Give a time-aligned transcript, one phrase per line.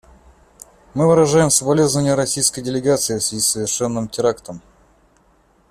[0.95, 4.63] Мы выражаем соболезнования российской делегации в связи с совершенным терактом.